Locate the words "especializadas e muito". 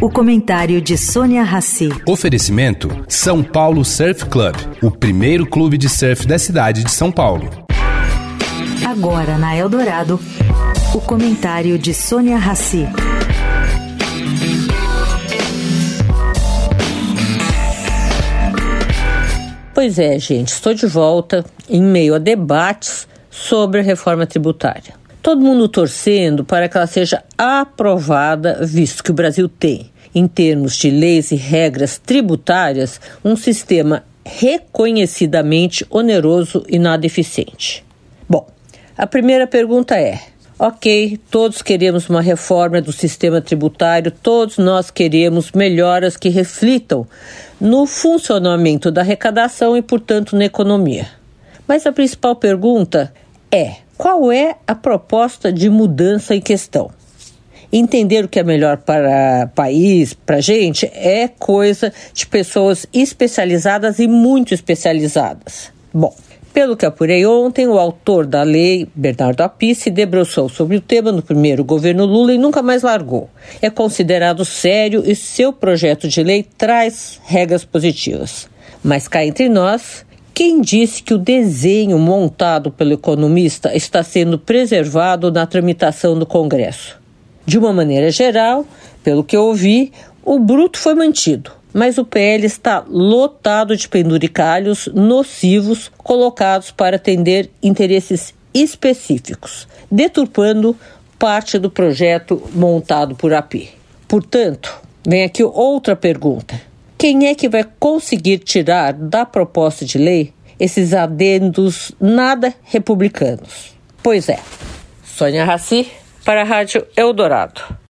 62.92-64.54